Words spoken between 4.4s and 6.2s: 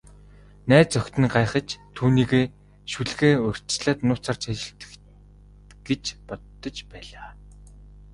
цээжилчихдэг гэж